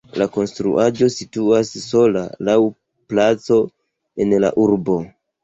La 0.19 0.25
konstruaĵo 0.35 1.09
situas 1.15 1.73
sola 1.83 2.23
laŭ 2.49 2.57
placo 3.13 3.61
en 4.27 4.35
la 4.47 4.53
urbo. 4.67 4.99